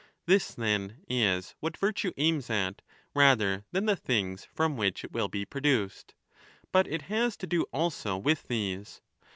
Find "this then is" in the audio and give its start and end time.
0.25-1.53